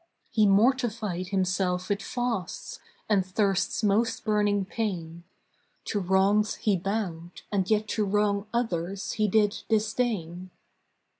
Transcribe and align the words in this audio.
He 0.31 0.47
mortified 0.47 1.27
himself 1.27 1.87
with 1.87 2.01
fasts, 2.01 2.79
And 3.07 3.23
thirst's 3.23 3.83
most 3.83 4.25
burning 4.25 4.65
pain; 4.65 5.25
To 5.85 5.99
wrongs 5.99 6.55
he 6.55 6.75
bowed, 6.75 7.43
and 7.51 7.69
yet 7.69 7.87
to 7.89 8.03
wrong 8.05 8.47
Others 8.51 9.11
he 9.11 9.27
did 9.27 9.61
disdain. 9.69 10.49